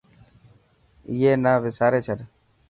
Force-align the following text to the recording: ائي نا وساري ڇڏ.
ائي 1.09 1.31
نا 1.43 1.51
وساري 1.63 1.99
ڇڏ. 2.05 2.19